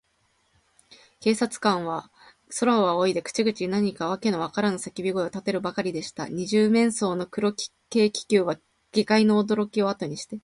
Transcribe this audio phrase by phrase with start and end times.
[1.19, 2.09] 警官隊は、
[2.59, 6.27] 空をあおいで、口々に何かわけのわからぬさけび声をたてるばかりでした。
[6.27, 8.59] 二十面相の黒軽気球は、
[8.91, 10.39] 下界のおどろきをあとにして、